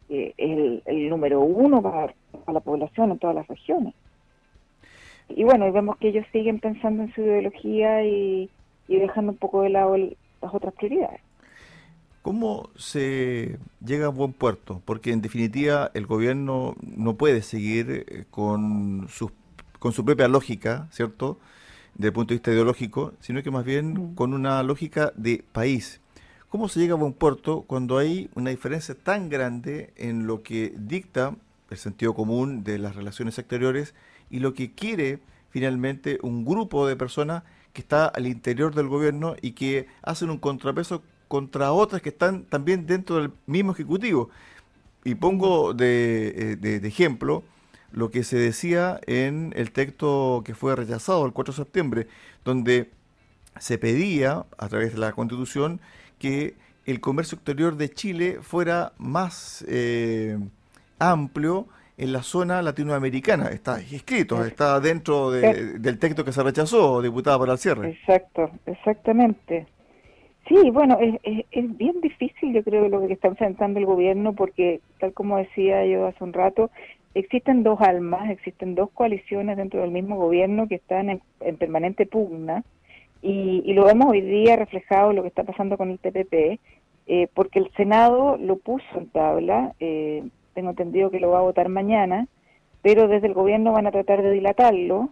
es 0.10 0.34
el, 0.86 1.10
número 1.10 1.42
uno 1.42 1.82
para 1.82 2.14
la 2.48 2.60
población 2.62 3.12
en 3.12 3.20
todas 3.20 3.36
las 3.36 3.48
regiones 3.48 3.94
y 5.30 5.44
bueno, 5.44 5.72
vemos 5.72 5.98
que 5.98 6.10
ellos 6.10 6.26
siguen 6.32 6.60
pensando 6.60 7.04
en 7.04 7.14
su 7.14 7.22
ideología 7.22 8.04
y, 8.06 8.50
dejando 8.88 9.34
un 9.34 9.38
poco 9.38 9.62
de 9.62 9.70
lado 9.70 9.98
las 9.98 10.54
otras 10.54 10.74
prioridades. 10.74 11.22
¿Cómo 12.22 12.70
se 12.76 13.58
llega 13.86 14.08
a 14.08 14.10
buen 14.10 14.34
puerto? 14.34 14.82
Porque 14.86 15.12
en 15.12 15.22
definitiva 15.22 15.92
el 15.94 16.06
gobierno 16.06 16.76
no 16.82 17.16
puede 17.16 17.42
seguir 17.42 18.06
eh, 18.08 18.26
con, 18.32 19.08
su, 19.10 19.32
con 19.80 19.94
su 19.94 20.04
propia 20.04 20.28
lógica, 20.28 20.88
¿cierto? 20.92 21.38
Desde 21.96 22.08
el 22.08 22.14
punto 22.14 22.30
de 22.30 22.36
vista 22.36 22.52
ideológico, 22.52 23.14
sino 23.20 23.44
que 23.44 23.52
más 23.52 23.66
bien 23.66 23.94
mm. 23.94 24.16
con 24.16 24.34
una 24.34 24.62
lógica 24.64 25.12
de 25.16 25.44
país. 25.52 26.02
¿Cómo 26.50 26.70
se 26.70 26.80
llega 26.80 26.94
a 26.94 26.98
buen 26.98 27.12
puerto 27.12 27.64
cuando 27.68 27.98
hay 27.98 28.30
una 28.34 28.52
diferencia 28.52 28.96
tan 28.96 29.28
grande 29.28 29.92
en 29.98 30.28
lo 30.28 30.44
que 30.44 30.74
dicta 30.78 31.36
el 31.70 31.78
sentido 31.78 32.14
común 32.14 32.64
de 32.64 32.78
las 32.78 32.96
relaciones 32.96 33.38
exteriores 33.38 33.94
y 34.30 34.40
lo 34.40 34.54
que 34.54 34.72
quiere 34.72 35.20
finalmente 35.50 36.20
un 36.22 36.46
grupo 36.46 36.88
de 36.88 36.96
personas 36.96 37.44
que 37.74 37.82
está 37.82 38.06
al 38.06 38.28
interior 38.28 38.74
del 38.74 38.88
gobierno 38.88 39.36
y 39.42 39.52
que 39.52 39.88
hacen 40.02 40.30
un 40.30 40.38
contrapeso 40.38 41.04
contra 41.28 41.74
otras 41.74 42.02
que 42.02 42.10
están 42.10 42.44
también 42.44 42.88
dentro 42.88 43.18
del 43.18 43.32
mismo 43.46 43.74
ejecutivo. 43.74 44.30
Y 45.04 45.16
pongo 45.16 45.74
de, 45.74 46.58
eh, 46.62 46.82
ejemplo 46.84 47.44
lo 47.92 48.10
que 48.10 48.24
se 48.24 48.38
decía 48.38 49.02
en 49.06 49.52
el 49.58 49.72
texto 49.72 50.44
que 50.46 50.56
fue 50.56 50.78
rechazado 50.78 51.26
el 51.26 51.34
4 51.34 51.54
de 51.54 51.58
septiembre, 51.58 52.08
donde 52.46 52.90
se 53.60 53.78
pedía, 53.78 54.46
a 54.58 54.70
través 54.70 54.94
de 54.94 55.00
la 55.00 55.12
Constitución, 55.12 55.82
que 56.20 56.56
el 56.86 57.00
comercio 57.00 57.36
exterior 57.36 57.76
de 57.76 57.90
Chile 57.90 58.38
fuera 58.42 58.94
más 58.98 59.66
eh, 59.68 60.38
amplio 61.00 61.68
en 61.98 62.14
la 62.14 62.22
zona 62.22 62.62
latinoamericana. 62.62 63.50
Está 63.50 63.80
escrito, 63.80 64.46
está 64.46 64.80
dentro 64.80 65.32
del 65.32 66.00
texto 66.00 66.24
que 66.24 66.32
se 66.32 66.44
rechazó, 66.44 67.02
diputada 67.02 67.40
para 67.40 67.54
el 67.54 67.58
cierre. 67.58 67.90
Exacto, 67.90 68.52
exactamente. 68.66 69.68
Sí, 70.48 70.70
bueno, 70.72 70.98
es, 71.02 71.16
es, 71.52 71.78
bien 71.78 72.00
difícil 72.02 72.54
yo 72.54 72.64
creo 72.64 72.88
lo 72.88 73.06
que 73.06 73.14
está 73.14 73.28
enfrentando 73.28 73.80
el 73.80 73.86
gobierno 73.86 74.34
porque, 74.34 74.80
tal 75.00 75.12
como 75.14 75.38
decía 75.38 75.86
yo 75.86 76.08
hace 76.08 76.24
un 76.24 76.32
rato, 76.32 76.72
existen 77.16 77.64
dos 77.64 77.82
almas, 77.82 78.30
existen 78.30 78.76
dos 78.76 78.90
coaliciones 78.92 79.58
dentro 79.58 79.82
del 79.82 79.92
mismo 79.92 80.16
gobierno 80.16 80.68
que 80.68 80.76
están 80.76 81.10
en, 81.10 81.58
permanente 81.58 82.06
pugna 82.06 82.64
y, 83.22 83.64
y, 83.66 83.74
lo 83.74 83.86
vemos 83.86 84.08
hoy 84.10 84.22
día 84.22 84.56
reflejado 84.56 85.14
lo 85.14 85.22
que 85.22 85.30
está 85.30 85.44
pasando 85.44 85.78
con 85.78 85.92
el 85.92 86.00
TPP, 86.00 86.60
eh, 87.08 87.28
porque 87.34 87.60
el 87.60 87.72
Senado 87.78 88.38
lo 88.38 88.58
puso 88.58 88.86
en 88.96 89.10
tabla, 89.10 89.74
eh, 89.80 90.24
tengo 90.54 90.72
entendido 90.72 91.10
que 91.10 91.22
lo 91.22 91.32
va 91.32 91.40
a 91.40 91.44
votar 91.44 91.70
mañana, 91.70 92.28
pero 92.82 93.08
desde 93.08 93.28
el 93.28 93.34
gobierno 93.34 93.72
van 93.72 93.88
a 93.88 93.92
tratar 93.92 94.22
de 94.22 94.32
dilatarlo, 94.32 95.10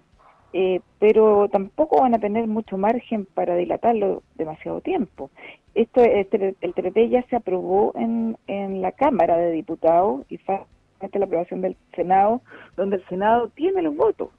eh, 0.52 0.82
pero 1.00 1.48
tampoco 1.50 2.02
van 2.02 2.14
a 2.14 2.20
tener 2.20 2.48
mucho 2.48 2.78
margen 2.78 3.26
para 3.26 3.56
dilatarlo 3.56 4.24
demasiado 4.36 4.82
tiempo. 4.82 5.30
Esto, 5.74 6.02
este, 6.02 6.56
el 6.60 6.74
TPP 6.74 7.10
ya 7.10 7.24
se 7.24 7.38
aprobó 7.38 7.94
en, 7.96 8.38
en 8.48 8.82
la 8.82 8.92
Cámara 8.92 9.38
de 9.38 9.52
Diputados 9.52 10.26
y 10.30 10.38
falta 10.38 10.68
la 11.14 11.26
aprobación 11.26 11.62
del 11.62 11.78
Senado, 11.96 12.42
donde 12.76 12.98
el 12.98 13.06
Senado 13.08 13.50
tiene 13.50 13.82
los 13.82 13.96
votos. 13.96 14.30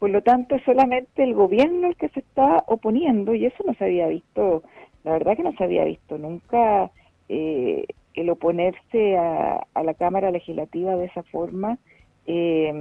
Por 0.00 0.10
lo 0.10 0.22
tanto, 0.22 0.56
es 0.56 0.64
solamente 0.64 1.22
el 1.22 1.34
gobierno 1.34 1.86
el 1.86 1.96
que 1.96 2.08
se 2.08 2.20
está 2.20 2.64
oponiendo 2.66 3.34
y 3.34 3.46
eso 3.46 3.62
no 3.66 3.74
se 3.74 3.84
había 3.84 4.08
visto, 4.08 4.62
la 5.04 5.12
verdad 5.12 5.36
que 5.36 5.42
no 5.42 5.52
se 5.52 5.62
había 5.62 5.84
visto 5.84 6.18
nunca 6.18 6.90
eh, 7.28 7.84
el 8.14 8.30
oponerse 8.30 9.18
a, 9.18 9.60
la 9.84 9.94
Cámara 9.94 10.30
Legislativa 10.30 10.96
de 10.96 11.04
esa 11.04 11.22
forma 11.24 11.78
eh, 12.26 12.72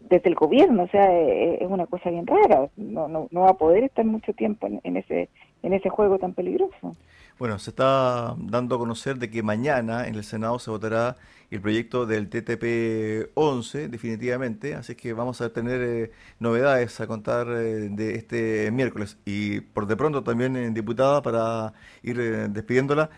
desde 0.00 0.28
el 0.28 0.34
gobierno, 0.34 0.82
o 0.82 0.88
sea, 0.88 1.06
es, 1.18 1.66
una 1.66 1.86
cosa 1.86 2.10
bien 2.10 2.26
rara, 2.26 2.68
no, 2.76 3.08
no, 3.08 3.28
no 3.30 3.40
va 3.40 3.50
a 3.50 3.58
poder 3.58 3.84
estar 3.84 4.04
mucho 4.04 4.32
tiempo 4.34 4.68
en, 4.82 4.96
ese, 4.96 5.28
en 5.62 5.72
ese 5.72 5.88
juego 5.88 6.18
tan 6.18 6.34
peligroso. 6.34 6.94
Bueno, 7.38 7.58
se 7.58 7.70
está 7.70 8.36
dando 8.38 8.76
a 8.76 8.78
conocer 8.78 9.16
de 9.16 9.30
que 9.30 9.42
mañana 9.42 10.06
en 10.06 10.14
el 10.14 10.24
Senado 10.24 10.58
se 10.58 10.70
votará 10.70 11.16
el 11.54 11.60
proyecto 11.60 12.06
del 12.06 12.28
TTP-11 12.28 13.88
definitivamente, 13.88 14.74
así 14.74 14.94
que 14.94 15.12
vamos 15.12 15.40
a 15.40 15.52
tener 15.52 15.80
eh, 15.82 16.10
novedades 16.40 17.00
a 17.00 17.06
contar 17.06 17.46
eh, 17.48 17.88
de 17.90 18.16
este 18.16 18.70
miércoles. 18.72 19.18
Y 19.24 19.60
por 19.60 19.86
de 19.86 19.96
pronto 19.96 20.22
también, 20.22 20.56
en 20.56 20.74
diputada, 20.74 21.22
para 21.22 21.72
ir 22.02 22.18
eh, 22.18 22.48
despidiéndola, 22.48 23.08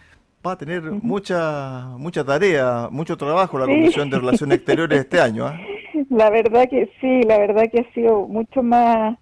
va 0.46 0.52
a 0.52 0.58
tener 0.58 0.82
mucha 0.82 1.88
mucha 1.98 2.24
tarea, 2.24 2.88
mucho 2.90 3.16
trabajo 3.16 3.58
la 3.58 3.66
Comisión 3.66 4.10
de 4.10 4.18
Relaciones 4.18 4.58
Exteriores 4.58 5.00
este 5.00 5.20
año. 5.20 5.46
¿ah? 5.46 5.58
La 6.10 6.30
verdad 6.30 6.68
que 6.68 6.90
sí, 7.00 7.22
la 7.22 7.38
verdad 7.38 7.64
que 7.72 7.80
ha 7.80 7.94
sido 7.94 8.28
mucho 8.28 8.62
más 8.62 9.16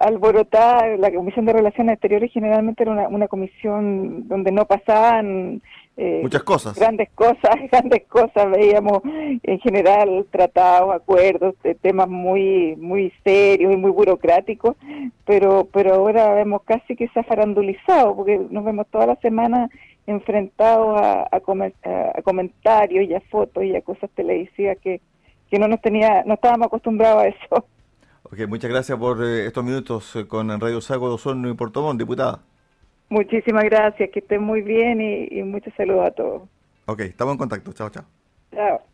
alborotada. 0.00 0.96
La 0.96 1.12
Comisión 1.12 1.44
de 1.44 1.52
Relaciones 1.52 1.94
Exteriores 1.94 2.32
generalmente 2.32 2.82
era 2.82 3.08
una, 3.08 3.28
comisión 3.28 4.26
donde 4.26 4.50
no 4.50 4.64
pasaban 4.64 5.60
eh, 5.96 6.20
muchas 6.22 6.42
cosas. 6.42 6.78
Grandes 6.78 7.10
cosas, 7.14 7.56
grandes 7.70 8.06
cosas. 8.06 8.50
Veíamos 8.50 9.02
en 9.04 9.58
general 9.60 10.26
tratados, 10.30 10.94
acuerdos, 10.94 11.54
de 11.62 11.74
temas 11.74 12.08
muy 12.08 12.76
muy 12.76 13.12
serios 13.24 13.72
y 13.72 13.76
muy 13.76 13.90
burocráticos, 13.90 14.76
pero 15.26 15.68
pero 15.72 15.94
ahora 15.94 16.34
vemos 16.34 16.62
casi 16.64 16.96
que 16.96 17.08
se 17.08 17.20
ha 17.20 17.24
farandulizado, 17.24 18.16
porque 18.16 18.40
nos 18.50 18.64
vemos 18.64 18.86
toda 18.90 19.06
la 19.06 19.16
semana 19.16 19.68
enfrentados 20.06 21.00
a, 21.00 21.28
a, 21.30 21.36
a 21.36 22.22
comentarios 22.22 23.08
y 23.08 23.14
a 23.14 23.20
fotos 23.20 23.64
y 23.64 23.76
a 23.76 23.82
cosas 23.82 24.10
televisivas 24.14 24.78
que 24.78 25.00
que 25.50 25.58
no 25.58 25.66
nos 25.68 25.80
tenía, 25.82 26.22
no 26.24 26.34
estábamos 26.34 26.68
acostumbrados 26.68 27.24
a 27.24 27.26
eso. 27.26 27.66
Ok, 28.22 28.46
muchas 28.48 28.70
gracias 28.70 28.96
por 28.96 29.22
eh, 29.24 29.46
estos 29.46 29.64
minutos 29.64 30.14
eh, 30.14 30.26
con 30.26 30.48
Radio 30.60 30.80
Sago 30.80 31.12
Osorno 31.12 31.50
y 31.50 31.54
Portomón, 31.54 31.98
diputada. 31.98 32.40
Muchísimas 33.10 33.64
gracias, 33.64 34.08
que 34.10 34.20
estén 34.20 34.42
muy 34.42 34.62
bien 34.62 35.00
y, 35.00 35.26
y 35.30 35.42
muchos 35.42 35.74
saludos 35.74 36.06
a 36.06 36.10
todos. 36.12 36.48
Ok, 36.86 37.00
estamos 37.00 37.32
en 37.32 37.38
contacto. 37.38 37.72
Chao, 37.72 37.90
chao. 37.90 38.04
Chao. 38.54 38.89